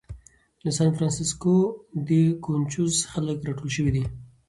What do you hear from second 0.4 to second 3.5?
د سان فرانسیسکو دې کونچوز خلک